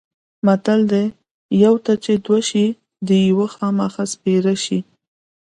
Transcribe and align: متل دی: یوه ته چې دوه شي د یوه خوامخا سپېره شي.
متل 0.45 0.81
دی: 0.91 1.05
یوه 1.63 1.79
ته 1.85 1.93
چې 2.03 2.11
دوه 2.25 2.39
شي 2.49 2.65
د 3.07 3.09
یوه 3.29 3.47
خوامخا 3.53 4.03
سپېره 4.13 4.55
شي. 4.63 4.79